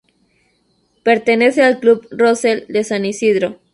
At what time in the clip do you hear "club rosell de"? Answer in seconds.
1.79-2.83